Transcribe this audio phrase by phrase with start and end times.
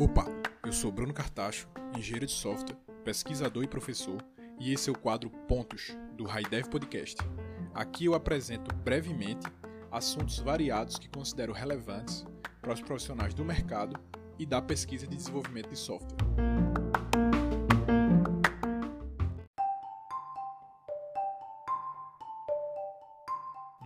[0.00, 0.24] Opa,
[0.64, 4.16] eu sou Bruno Cartacho, engenheiro de software, pesquisador e professor,
[4.58, 7.18] e esse é o quadro Pontos do Raidev Podcast.
[7.74, 9.46] Aqui eu apresento brevemente
[9.92, 12.24] assuntos variados que considero relevantes
[12.62, 14.00] para os profissionais do mercado
[14.38, 16.16] e da pesquisa de desenvolvimento de software.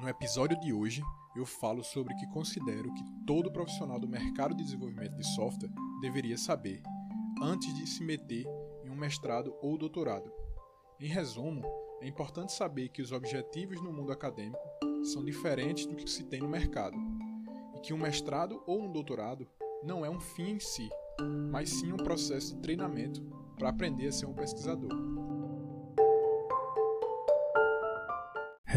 [0.01, 1.03] No episódio de hoje,
[1.41, 5.73] eu falo sobre o que considero que todo profissional do mercado de desenvolvimento de software
[6.01, 6.83] deveria saber
[7.43, 8.47] antes de se meter
[8.85, 10.31] em um mestrado ou doutorado.
[11.01, 11.63] Em resumo,
[12.03, 14.61] é importante saber que os objetivos no mundo acadêmico
[15.03, 16.97] são diferentes do que se tem no mercado,
[17.75, 19.49] e que um mestrado ou um doutorado
[19.83, 20.91] não é um fim em si,
[21.51, 23.23] mas sim um processo de treinamento
[23.57, 25.20] para aprender a ser um pesquisador.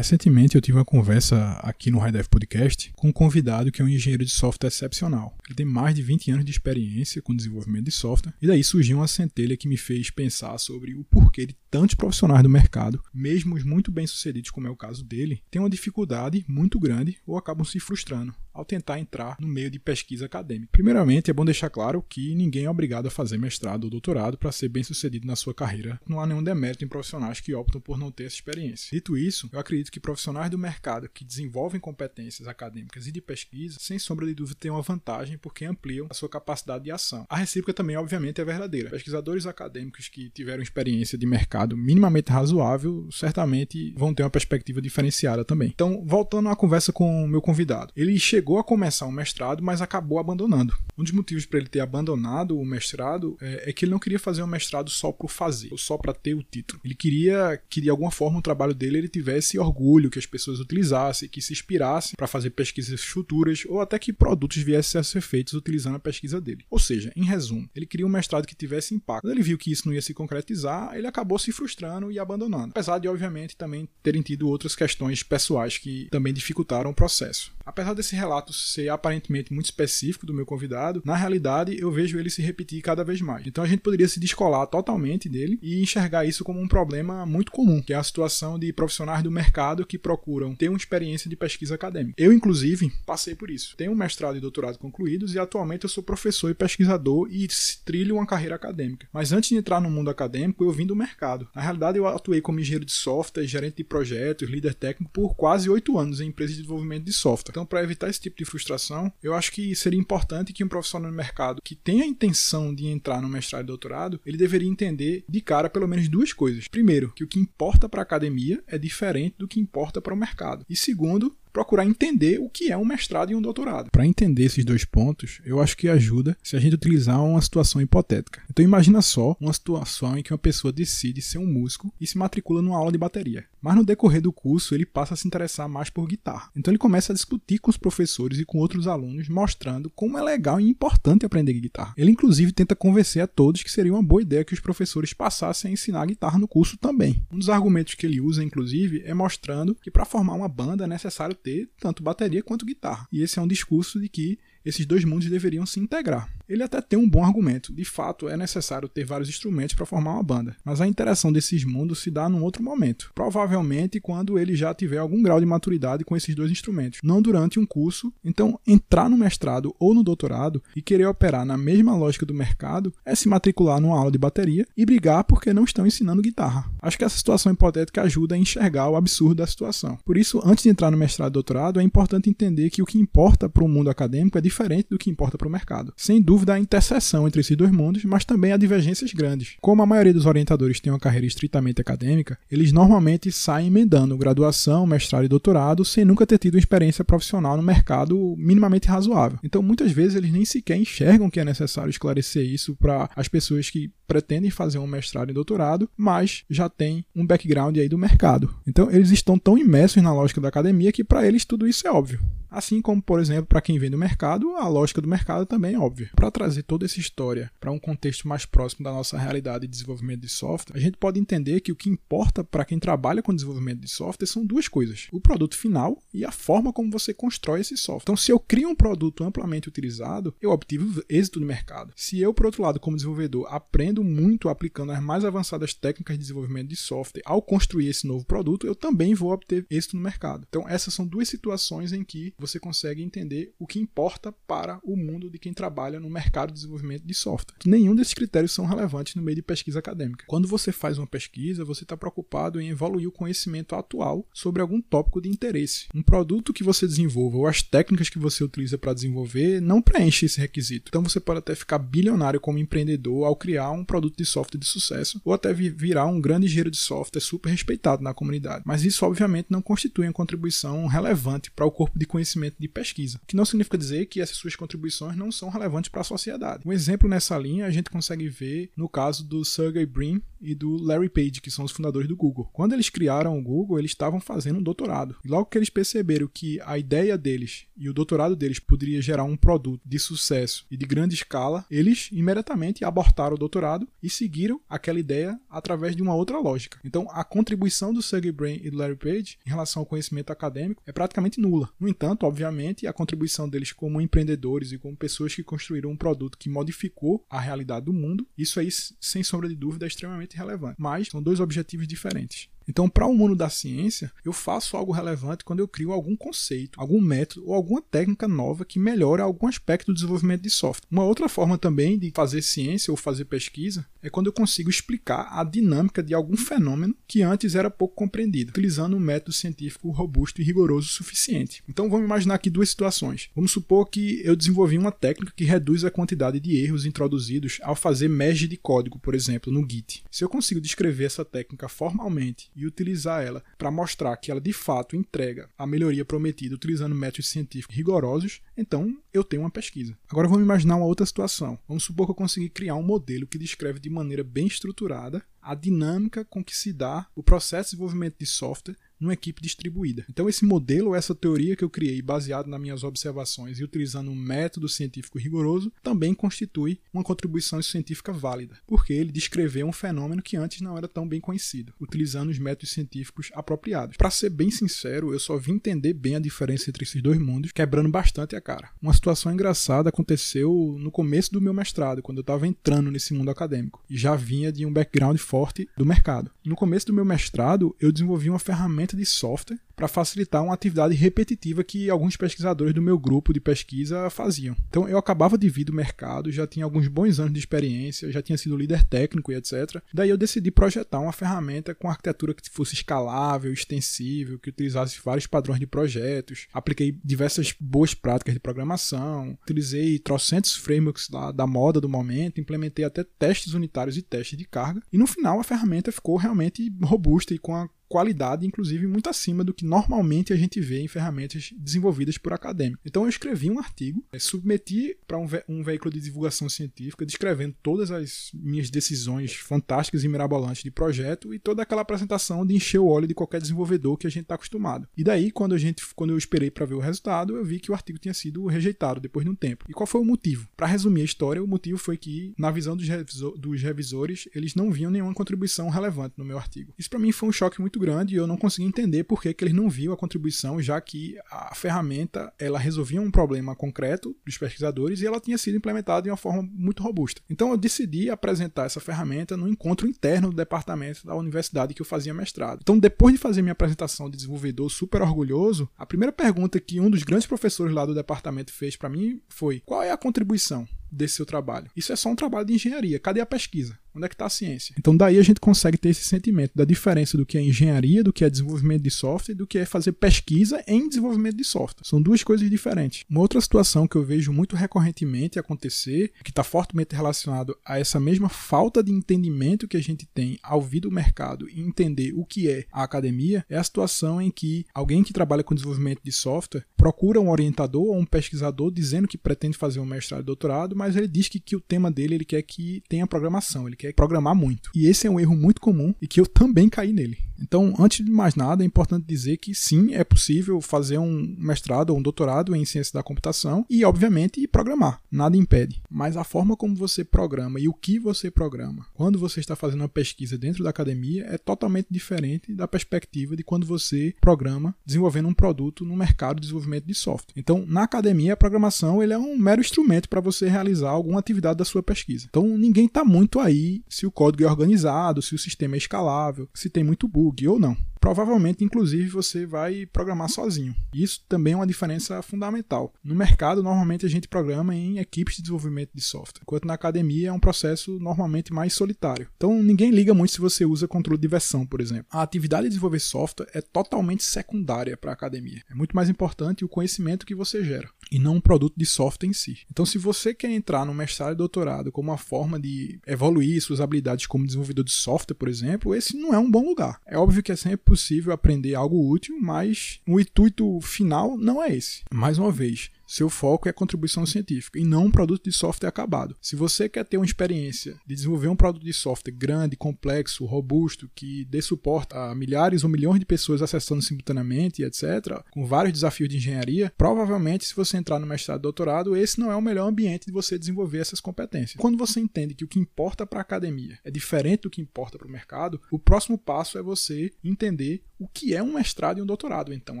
[0.04, 3.88] Recentemente eu tive uma conversa aqui no High Podcast com um convidado que é um
[3.88, 5.34] engenheiro de software excepcional.
[5.46, 8.98] Ele tem mais de 20 anos de experiência com desenvolvimento de software, e daí surgiu
[8.98, 13.54] uma centelha que me fez pensar sobre o porquê de tantos profissionais do mercado, mesmo
[13.54, 17.38] os muito bem sucedidos, como é o caso dele, têm uma dificuldade muito grande ou
[17.38, 20.70] acabam se frustrando ao tentar entrar no meio de pesquisa acadêmica.
[20.70, 24.52] Primeiramente, é bom deixar claro que ninguém é obrigado a fazer mestrado ou doutorado para
[24.52, 26.00] ser bem sucedido na sua carreira.
[26.08, 28.88] Não há nenhum demérito em profissionais que optam por não ter essa experiência.
[28.92, 33.78] Dito isso, eu acredito que profissionais do mercado que desenvolvem competências acadêmicas e de pesquisa,
[33.80, 37.26] sem sombra de dúvida, têm uma vantagem porque ampliam a sua capacidade de ação.
[37.28, 38.90] A recíproca também, obviamente, é verdadeira.
[38.90, 45.44] Pesquisadores acadêmicos que tiveram experiência de mercado minimamente razoável, certamente vão ter uma perspectiva diferenciada
[45.44, 45.70] também.
[45.74, 49.62] Então, voltando à conversa com o meu convidado, ele chegou chegou a começar um mestrado,
[49.62, 50.76] mas acabou abandonando.
[50.98, 54.18] Um dos motivos para ele ter abandonado o mestrado é, é, que ele não queria
[54.18, 56.78] fazer um mestrado só por fazer, ou só para ter o título.
[56.84, 60.60] Ele queria que de alguma forma o trabalho dele ele tivesse orgulho, que as pessoas
[60.60, 65.22] utilizassem, que se inspirassem para fazer pesquisas futuras, ou até que produtos viessem a ser
[65.22, 66.66] feitos utilizando a pesquisa dele.
[66.68, 69.22] Ou seja, em resumo, ele queria um mestrado que tivesse impacto.
[69.22, 72.72] Quando ele viu que isso não ia se concretizar, ele acabou se frustrando e abandonando.
[72.72, 77.54] Apesar de, obviamente, também terem tido outras questões pessoais que também dificultaram o processo.
[77.64, 82.30] Apesar desse relato ser aparentemente muito específico do meu convidado, na realidade eu vejo ele
[82.30, 83.46] se repetir cada vez mais.
[83.46, 87.52] Então a gente poderia se descolar totalmente dele e enxergar isso como um problema muito
[87.52, 91.36] comum, que é a situação de profissionais do mercado que procuram ter uma experiência de
[91.36, 92.14] pesquisa acadêmica.
[92.16, 93.76] Eu, inclusive, passei por isso.
[93.76, 97.46] Tenho um mestrado e doutorado concluídos e atualmente eu sou professor e pesquisador e
[97.84, 99.08] trilho uma carreira acadêmica.
[99.12, 101.48] Mas antes de entrar no mundo acadêmico, eu vim do mercado.
[101.54, 105.68] Na realidade, eu atuei como engenheiro de software, gerente de projetos, líder técnico por quase
[105.68, 107.52] oito anos em empresas de desenvolvimento de software.
[107.52, 111.10] Então, para evitar esse tipo de frustração, eu acho que seria importante que um profissional
[111.10, 115.24] no mercado que tenha a intenção de entrar no mestrado e doutorado, ele deveria entender
[115.28, 116.68] de cara pelo menos duas coisas.
[116.68, 120.16] Primeiro, que o que importa para a academia é diferente do que importa para o
[120.16, 120.64] mercado.
[120.68, 123.88] E segundo, procurar entender o que é um mestrado e um doutorado.
[123.92, 127.80] Para entender esses dois pontos, eu acho que ajuda se a gente utilizar uma situação
[127.80, 128.42] hipotética.
[128.50, 132.18] Então imagina só uma situação em que uma pessoa decide ser um músico e se
[132.18, 133.44] matricula numa aula de bateria.
[133.62, 136.50] Mas no decorrer do curso ele passa a se interessar mais por guitarra.
[136.56, 140.22] Então ele começa a discutir com os professores e com outros alunos, mostrando como é
[140.22, 141.94] legal e importante aprender guitarra.
[141.96, 145.70] Ele inclusive tenta convencer a todos que seria uma boa ideia que os professores passassem
[145.70, 147.22] a ensinar guitarra no curso também.
[147.30, 150.88] Um dos argumentos que ele usa, inclusive, é mostrando que para formar uma banda é
[150.88, 153.06] necessário ter tanto bateria quanto guitarra.
[153.12, 156.28] E esse é um discurso de que esses dois mundos deveriam se integrar.
[156.48, 157.72] Ele até tem um bom argumento.
[157.72, 161.64] De fato, é necessário ter vários instrumentos para formar uma banda, mas a interação desses
[161.64, 163.10] mundos se dá num outro momento.
[163.14, 167.58] Provavelmente quando ele já tiver algum grau de maturidade com esses dois instrumentos, não durante
[167.58, 168.12] um curso.
[168.24, 172.92] Então, entrar no mestrado ou no doutorado e querer operar na mesma lógica do mercado
[173.04, 176.70] é se matricular numa aula de bateria e brigar porque não estão ensinando guitarra.
[176.80, 179.98] Acho que essa situação hipotética ajuda a enxergar o absurdo da situação.
[180.04, 182.98] Por isso, antes de entrar no mestrado e doutorado, é importante entender que o que
[182.98, 185.92] importa para o mundo acadêmico é diferente do que importa para o mercado.
[185.96, 189.56] Sem dúvida, há interseção entre esses dois mundos, mas também há divergências grandes.
[189.60, 194.86] Como a maioria dos orientadores tem uma carreira estritamente acadêmica, eles normalmente saem emendando graduação,
[194.86, 199.38] mestrado e doutorado sem nunca ter tido experiência profissional no mercado minimamente razoável.
[199.42, 203.70] Então, muitas vezes, eles nem sequer enxergam que é necessário esclarecer isso para as pessoas
[203.70, 208.54] que pretendem fazer um mestrado e doutorado, mas já têm um background aí do mercado.
[208.66, 211.90] Então, eles estão tão imersos na lógica da academia que para eles tudo isso é
[211.90, 212.20] óbvio.
[212.54, 215.78] Assim como, por exemplo, para quem vem do mercado, a lógica do mercado também é
[215.78, 216.10] óbvia.
[216.14, 220.20] Para trazer toda essa história para um contexto mais próximo da nossa realidade de desenvolvimento
[220.20, 223.80] de software, a gente pode entender que o que importa para quem trabalha com desenvolvimento
[223.80, 227.76] de software são duas coisas: o produto final e a forma como você constrói esse
[227.76, 228.04] software.
[228.04, 231.92] Então, se eu crio um produto amplamente utilizado, eu obtive êxito no mercado.
[231.96, 236.22] Se eu, por outro lado, como desenvolvedor, aprendo muito aplicando as mais avançadas técnicas de
[236.22, 240.46] desenvolvimento de software ao construir esse novo produto, eu também vou obter êxito no mercado.
[240.48, 244.96] Então, essas são duas situações em que você consegue entender o que importa para o
[244.96, 247.56] mundo de quem trabalha no mercado de desenvolvimento de software.
[247.66, 250.24] Nenhum desses critérios são relevantes no meio de pesquisa acadêmica.
[250.26, 254.80] Quando você faz uma pesquisa, você está preocupado em evoluir o conhecimento atual sobre algum
[254.80, 255.86] tópico de interesse.
[255.94, 260.26] Um produto que você desenvolva ou as técnicas que você utiliza para desenvolver não preenche
[260.26, 260.88] esse requisito.
[260.88, 264.66] Então você pode até ficar bilionário como empreendedor ao criar um produto de software de
[264.66, 268.64] sucesso ou até virar um grande engenheiro de software super respeitado na comunidade.
[268.66, 273.18] Mas isso obviamente não constitui uma contribuição relevante para o corpo de conhecimento de pesquisa,
[273.22, 276.62] o que não significa dizer que essas suas contribuições não são relevantes para a sociedade.
[276.66, 280.76] Um exemplo nessa linha a gente consegue ver no caso do Sergey Brin e do
[280.76, 282.48] Larry Page, que são os fundadores do Google.
[282.52, 285.16] Quando eles criaram o Google, eles estavam fazendo um doutorado.
[285.24, 289.24] E logo que eles perceberam que a ideia deles e o doutorado deles poderia gerar
[289.24, 294.60] um produto de sucesso e de grande escala, eles imediatamente abortaram o doutorado e seguiram
[294.68, 296.78] aquela ideia através de uma outra lógica.
[296.84, 300.82] Então, a contribuição do Sergey Brin e do Larry Page em relação ao conhecimento acadêmico
[300.86, 301.68] é praticamente nula.
[301.78, 306.38] No entanto, obviamente, a contribuição deles como empreendedores e como pessoas que construíram um produto
[306.38, 310.76] que modificou a realidade do mundo, isso aí, sem sombra de dúvida, é extremamente relevante.
[310.78, 312.48] Mas são dois objetivos diferentes.
[312.68, 316.80] Então, para o mundo da ciência, eu faço algo relevante quando eu crio algum conceito,
[316.80, 320.86] algum método ou alguma técnica nova que melhore algum aspecto do desenvolvimento de software.
[320.90, 325.28] Uma outra forma também de fazer ciência ou fazer pesquisa é quando eu consigo explicar
[325.30, 330.40] a dinâmica de algum fenômeno que antes era pouco compreendido, utilizando um método científico robusto
[330.40, 331.62] e rigoroso o suficiente.
[331.68, 333.30] Então, vamos imaginar aqui duas situações.
[333.34, 337.74] Vamos supor que eu desenvolvi uma técnica que reduz a quantidade de erros introduzidos ao
[337.74, 340.04] fazer merge de código, por exemplo, no Git.
[340.10, 344.52] Se eu consigo descrever essa técnica formalmente e utilizar ela para mostrar que ela de
[344.52, 349.96] fato entrega a melhoria prometida utilizando métodos científicos rigorosos, então eu tenho uma pesquisa.
[350.08, 351.58] Agora vamos imaginar uma outra situação.
[351.66, 355.54] Vamos supor que eu consegui criar um modelo que descreve de maneira bem estruturada a
[355.54, 360.04] dinâmica com que se dá o processo de desenvolvimento de software numa equipe distribuída.
[360.08, 364.14] Então, esse modelo, essa teoria que eu criei baseado nas minhas observações e utilizando um
[364.14, 370.36] método científico rigoroso, também constitui uma contribuição científica válida, porque ele descreveu um fenômeno que
[370.36, 373.96] antes não era tão bem conhecido, utilizando os métodos científicos apropriados.
[373.96, 377.52] Para ser bem sincero, eu só vim entender bem a diferença entre esses dois mundos,
[377.52, 378.70] quebrando bastante a cara.
[378.80, 383.30] Uma situação engraçada aconteceu no começo do meu mestrado, quando eu estava entrando nesse mundo
[383.30, 386.30] acadêmico, e já vinha de um background forte do mercado.
[386.44, 390.94] No começo do meu mestrado, eu desenvolvi uma ferramenta de software para facilitar uma atividade
[390.94, 394.56] repetitiva que alguns pesquisadores do meu grupo de pesquisa faziam.
[394.68, 398.22] Então eu acabava de vir do mercado, já tinha alguns bons anos de experiência, já
[398.22, 399.82] tinha sido líder técnico e etc.
[399.92, 405.26] Daí eu decidi projetar uma ferramenta com arquitetura que fosse escalável, extensível, que utilizasse vários
[405.26, 406.46] padrões de projetos.
[406.52, 412.84] Apliquei diversas boas práticas de programação, utilizei trocentos frameworks lá da moda do momento, implementei
[412.84, 414.80] até testes unitários e testes de carga.
[414.92, 419.44] E no final a ferramenta ficou realmente robusta e com a qualidade, inclusive muito acima
[419.44, 422.82] do que normalmente a gente vê em ferramentas desenvolvidas por acadêmicos.
[422.84, 427.54] Então eu escrevi um artigo, é, submeti para um, um, veículo de divulgação científica, descrevendo
[427.62, 432.80] todas as minhas decisões fantásticas e mirabolantes de projeto e toda aquela apresentação de encher
[432.80, 434.88] o olho de qualquer desenvolvedor que a gente está acostumado.
[434.96, 437.70] E daí, quando a gente, quando eu esperei para ver o resultado, eu vi que
[437.70, 439.66] o artigo tinha sido rejeitado depois de um tempo.
[439.68, 440.48] E qual foi o motivo?
[440.56, 444.56] Para resumir a história, o motivo foi que, na visão dos, revisor, dos revisores, eles
[444.56, 446.74] não viam nenhuma contribuição relevante no meu artigo.
[446.76, 449.34] Isso para mim foi um choque muito grande e eu não consegui entender por que,
[449.34, 454.16] que eles não viam a contribuição, já que a ferramenta ela resolvia um problema concreto
[454.24, 457.20] dos pesquisadores e ela tinha sido implementada de uma forma muito robusta.
[457.28, 461.86] Então eu decidi apresentar essa ferramenta no encontro interno do departamento da universidade que eu
[461.86, 462.60] fazia mestrado.
[462.62, 466.90] Então depois de fazer minha apresentação de desenvolvedor super orgulhoso, a primeira pergunta que um
[466.90, 470.66] dos grandes professores lá do departamento fez para mim foi: qual é a contribuição?
[470.94, 471.70] Desse seu trabalho.
[471.76, 472.98] Isso é só um trabalho de engenharia.
[472.98, 473.78] Cadê a pesquisa?
[473.94, 474.74] Onde é que está a ciência?
[474.76, 478.12] Então daí a gente consegue ter esse sentimento da diferença do que é engenharia, do
[478.12, 481.86] que é desenvolvimento de software, do que é fazer pesquisa em desenvolvimento de software.
[481.86, 483.04] São duas coisas diferentes.
[483.08, 488.00] Uma outra situação que eu vejo muito recorrentemente acontecer, que está fortemente relacionado a essa
[488.00, 492.24] mesma falta de entendimento que a gente tem ao vir do mercado e entender o
[492.24, 496.10] que é a academia, é a situação em que alguém que trabalha com desenvolvimento de
[496.10, 500.74] software procura um orientador ou um pesquisador dizendo que pretende fazer um mestrado e doutorado,
[500.74, 503.92] mas ele diz que, que o tema dele ele quer que tenha programação, ele quer
[503.94, 504.70] programar muito.
[504.74, 507.18] E esse é um erro muito comum e que eu também caí nele.
[507.40, 511.90] Então, antes de mais nada, é importante dizer que sim, é possível fazer um mestrado
[511.90, 515.00] ou um doutorado em ciência da computação e, obviamente, programar.
[515.10, 515.82] Nada impede.
[515.90, 519.80] Mas a forma como você programa e o que você programa quando você está fazendo
[519.80, 525.28] uma pesquisa dentro da academia é totalmente diferente da perspectiva de quando você programa desenvolvendo
[525.28, 527.34] um produto no mercado de desenvolvimento de software.
[527.36, 531.58] Então, na academia, a programação ele é um mero instrumento para você realizar alguma atividade
[531.58, 532.26] da sua pesquisa.
[532.28, 536.48] Então, ninguém está muito aí se o código é organizado, se o sistema é escalável,
[536.54, 540.76] se tem muito bug ou não provavelmente, inclusive, você vai programar sozinho.
[540.92, 542.92] Isso também é uma diferença fundamental.
[543.02, 547.28] No mercado, normalmente a gente programa em equipes de desenvolvimento de software, enquanto na academia
[547.28, 549.26] é um processo normalmente mais solitário.
[549.38, 552.04] Então, ninguém liga muito se você usa controle de versão, por exemplo.
[552.10, 555.62] A atividade de desenvolver software é totalmente secundária para a academia.
[555.70, 559.28] É muito mais importante o conhecimento que você gera e não um produto de software
[559.28, 559.58] em si.
[559.68, 563.80] Então, se você quer entrar no mestrado e doutorado como uma forma de evoluir suas
[563.80, 567.00] habilidades como desenvolvedor de software, por exemplo, esse não é um bom lugar.
[567.04, 571.74] É óbvio que é sempre possível aprender algo útil, mas o intuito final não é
[571.74, 572.02] esse.
[572.12, 575.88] Mais uma vez, seu foco é a contribuição científica e não um produto de software
[575.88, 576.36] acabado.
[576.40, 581.10] Se você quer ter uma experiência de desenvolver um produto de software grande, complexo, robusto,
[581.14, 586.28] que dê suporte a milhares ou milhões de pessoas acessando simultaneamente, etc., com vários desafios
[586.28, 589.88] de engenharia, provavelmente, se você entrar no mestrado e doutorado, esse não é o melhor
[589.88, 591.80] ambiente de você desenvolver essas competências.
[591.80, 595.18] Quando você entende que o que importa para a academia é diferente do que importa
[595.18, 599.22] para o mercado, o próximo passo é você entender o que é um mestrado e
[599.22, 600.00] um doutorado, então,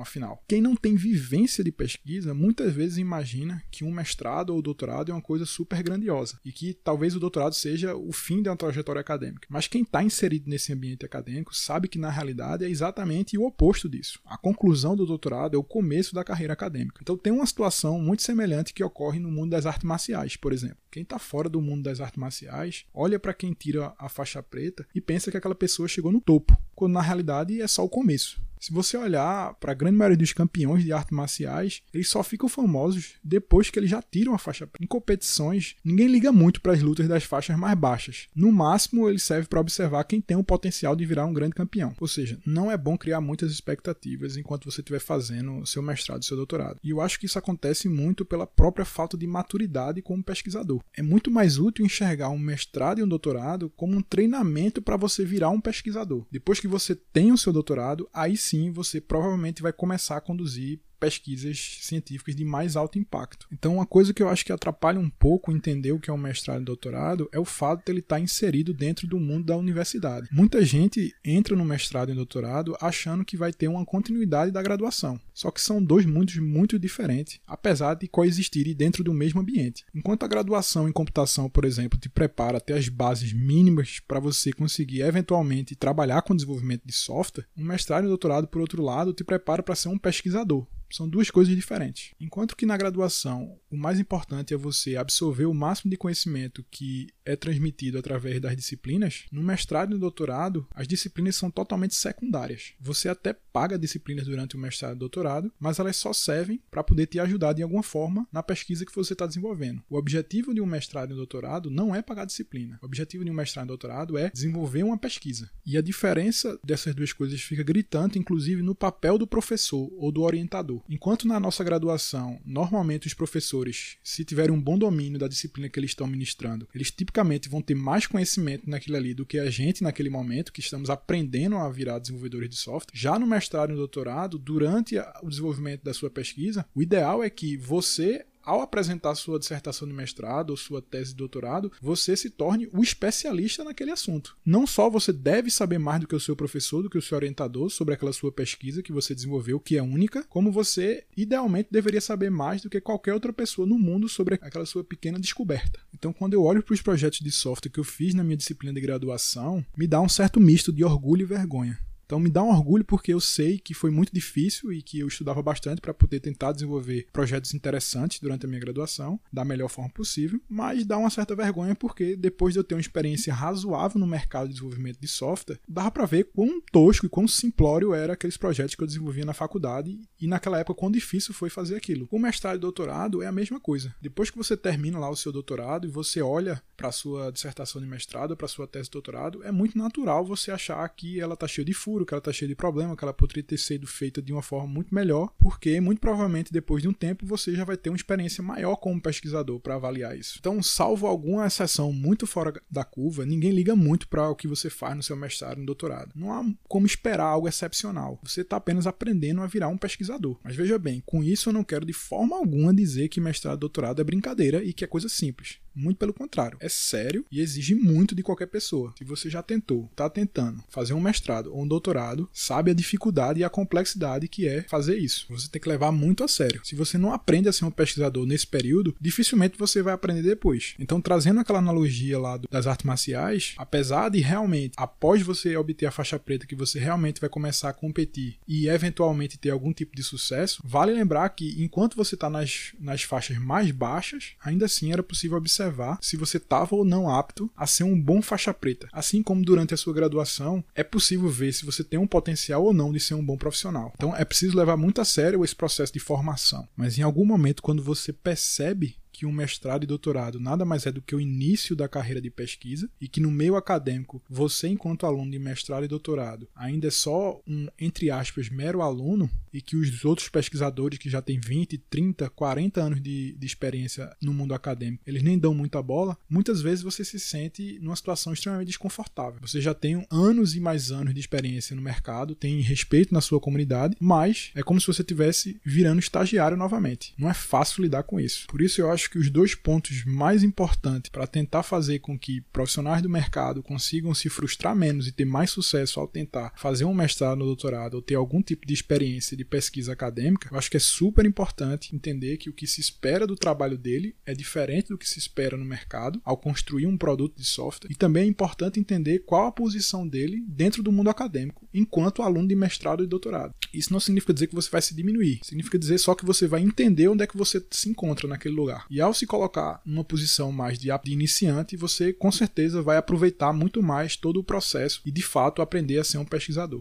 [0.00, 0.42] afinal.
[0.48, 5.14] Quem não tem vivência de pesquisa, muitas vezes imagina que um mestrado ou doutorado é
[5.14, 9.00] uma coisa super grandiosa e que talvez o doutorado seja o fim de uma trajetória
[9.00, 9.46] acadêmica.
[9.50, 13.88] Mas quem está inserido nesse ambiente acadêmico sabe que na realidade é exatamente o oposto
[13.88, 14.20] disso.
[14.24, 16.98] A conclusão do doutorado é o começo da carreira acadêmica.
[17.02, 20.78] Então tem uma situação muito semelhante que ocorre no mundo das artes marciais, por exemplo.
[20.90, 24.86] Quem está fora do mundo das artes marciais olha para quem tira a faixa preta
[24.94, 28.40] e pensa que aquela pessoa chegou no topo, quando na realidade é só o começo.
[28.60, 32.48] Se você olhar para a grande maioria dos campeões de artes marciais, eles só ficam
[32.48, 34.82] famosos depois que eles já tiram a faixa preta.
[34.82, 38.28] Em competições, ninguém liga muito para as lutas das faixas mais baixas.
[38.34, 41.94] No máximo, ele serve para observar quem tem o potencial de virar um grande campeão.
[42.00, 46.26] Ou seja, não é bom criar muitas expectativas enquanto você estiver fazendo seu mestrado e
[46.26, 46.78] seu doutorado.
[46.82, 50.80] E eu acho que isso acontece muito pela própria falta de maturidade como pesquisador.
[50.96, 55.24] É muito mais útil enxergar um mestrado e um doutorado como um treinamento para você
[55.24, 56.26] virar um pesquisador.
[56.30, 60.20] Depois que você tem o seu doutorado, aí sim sim você provavelmente vai começar a
[60.20, 63.46] conduzir pesquisas científicas de mais alto impacto.
[63.52, 66.16] Então, uma coisa que eu acho que atrapalha um pouco entender o que é um
[66.16, 70.30] mestrado e doutorado é o fato de ele estar inserido dentro do mundo da universidade.
[70.32, 75.20] Muita gente entra no mestrado e doutorado achando que vai ter uma continuidade da graduação.
[75.34, 79.84] Só que são dois mundos muito diferentes, apesar de coexistirem dentro do mesmo ambiente.
[79.94, 84.52] Enquanto a graduação em computação, por exemplo, te prepara até as bases mínimas para você
[84.52, 89.22] conseguir eventualmente trabalhar com desenvolvimento de software, um mestrado e doutorado, por outro lado, te
[89.22, 90.66] prepara para ser um pesquisador.
[90.94, 92.14] São duas coisas diferentes.
[92.20, 97.08] Enquanto que na graduação o mais importante é você absorver o máximo de conhecimento que
[97.24, 102.74] é transmitido através das disciplinas, no mestrado e no doutorado as disciplinas são totalmente secundárias.
[102.80, 107.06] Você até paga disciplinas durante o mestrado e doutorado, mas elas só servem para poder
[107.06, 109.82] te ajudar de alguma forma na pesquisa que você está desenvolvendo.
[109.88, 112.78] O objetivo de um mestrado e um doutorado não é pagar disciplina.
[112.82, 115.50] O objetivo de um mestrado e doutorado é desenvolver uma pesquisa.
[115.66, 120.22] E a diferença dessas duas coisas fica gritante, inclusive no papel do professor ou do
[120.22, 120.82] orientador.
[120.88, 125.78] Enquanto na nossa graduação, normalmente os professores, se tiverem um bom domínio da disciplina que
[125.78, 129.82] eles estão ministrando, eles tipicamente vão ter mais conhecimento naquilo ali do que a gente
[129.82, 132.92] naquele momento, que estamos aprendendo a virar desenvolvedores de software.
[132.94, 137.30] Já no mestrado e no doutorado, durante o desenvolvimento da sua pesquisa, o ideal é
[137.30, 142.30] que você ao apresentar sua dissertação de mestrado ou sua tese de doutorado, você se
[142.30, 144.36] torne o especialista naquele assunto.
[144.44, 147.16] Não só você deve saber mais do que o seu professor, do que o seu
[147.16, 152.00] orientador sobre aquela sua pesquisa que você desenvolveu, que é única, como você idealmente deveria
[152.00, 155.80] saber mais do que qualquer outra pessoa no mundo sobre aquela sua pequena descoberta.
[155.94, 158.74] Então, quando eu olho para os projetos de software que eu fiz na minha disciplina
[158.74, 161.78] de graduação, me dá um certo misto de orgulho e vergonha.
[162.14, 165.08] Então me dá um orgulho porque eu sei que foi muito difícil e que eu
[165.08, 169.90] estudava bastante para poder tentar desenvolver projetos interessantes durante a minha graduação da melhor forma
[169.90, 174.06] possível, mas dá uma certa vergonha porque depois de eu ter uma experiência razoável no
[174.06, 178.36] mercado de desenvolvimento de software, dava para ver quão tosco e quão simplório era aqueles
[178.36, 182.06] projetos que eu desenvolvia na faculdade e naquela época quão difícil foi fazer aquilo.
[182.12, 183.92] O mestrado e doutorado é a mesma coisa.
[184.00, 187.88] Depois que você termina lá o seu doutorado e você olha para sua dissertação de
[187.88, 191.64] mestrado, para sua tese de doutorado, é muito natural você achar que ela está cheia
[191.64, 194.32] de furo que ela está cheia de problema, que ela poderia ter sido feita de
[194.32, 197.90] uma forma muito melhor, porque muito provavelmente depois de um tempo você já vai ter
[197.90, 200.36] uma experiência maior como pesquisador para avaliar isso.
[200.38, 204.70] Então, salvo alguma exceção muito fora da curva, ninguém liga muito para o que você
[204.70, 206.12] faz no seu mestrado no doutorado.
[206.14, 208.18] Não há como esperar algo excepcional.
[208.22, 210.38] Você está apenas aprendendo a virar um pesquisador.
[210.42, 214.00] Mas veja bem, com isso eu não quero de forma alguma dizer que mestrado doutorado
[214.00, 215.58] é brincadeira e que é coisa simples.
[215.74, 218.94] Muito pelo contrário, é sério e exige muito de qualquer pessoa.
[218.96, 222.74] Se você já tentou, está tentando fazer um mestrado ou um doutorado doutorado sabe a
[222.74, 225.26] dificuldade e a complexidade que é fazer isso.
[225.28, 226.60] Você tem que levar muito a sério.
[226.64, 230.74] Se você não aprende a ser um pesquisador nesse período, dificilmente você vai aprender depois.
[230.78, 235.90] Então, trazendo aquela analogia lá das artes marciais, apesar de realmente, após você obter a
[235.90, 240.02] faixa preta, que você realmente vai começar a competir e eventualmente ter algum tipo de
[240.02, 245.02] sucesso, vale lembrar que enquanto você está nas, nas faixas mais baixas, ainda assim era
[245.02, 248.88] possível observar se você estava ou não apto a ser um bom faixa preta.
[248.92, 252.72] Assim como durante a sua graduação, é possível ver se você tem um potencial ou
[252.72, 253.92] não de ser um bom profissional.
[253.96, 256.68] Então é preciso levar muito a sério esse processo de formação.
[256.76, 260.92] Mas em algum momento, quando você percebe que um mestrado e doutorado nada mais é
[260.92, 265.06] do que o início da carreira de pesquisa e que no meio acadêmico, você, enquanto
[265.06, 269.76] aluno de mestrado e doutorado, ainda é só um, entre aspas, mero aluno e que
[269.76, 274.52] os outros pesquisadores que já têm 20, 30, 40 anos de, de experiência no mundo
[274.52, 279.40] acadêmico, eles nem dão muita bola, muitas vezes você se sente numa situação extremamente desconfortável.
[279.40, 283.38] Você já tem anos e mais anos de experiência no mercado, tem respeito na sua
[283.38, 287.14] comunidade, mas é como se você estivesse virando estagiário novamente.
[287.16, 288.46] Não é fácil lidar com isso.
[288.48, 292.18] Por isso eu acho acho que os dois pontos mais importantes para tentar fazer com
[292.18, 296.84] que profissionais do mercado consigam se frustrar menos e ter mais sucesso ao tentar fazer
[296.84, 300.70] um mestrado ou doutorado ou ter algum tipo de experiência de pesquisa acadêmica, eu acho
[300.70, 304.88] que é super importante entender que o que se espera do trabalho dele é diferente
[304.88, 307.90] do que se espera no mercado ao construir um produto de software.
[307.90, 312.48] E também é importante entender qual a posição dele dentro do mundo acadêmico enquanto aluno
[312.48, 313.54] de mestrado e doutorado.
[313.72, 316.62] Isso não significa dizer que você vai se diminuir, significa dizer só que você vai
[316.62, 318.86] entender onde é que você se encontra naquele lugar.
[318.94, 323.82] E ao se colocar numa posição mais de, iniciante, você com certeza vai aproveitar muito
[323.82, 326.80] mais todo o processo e de fato aprender a ser um pesquisador.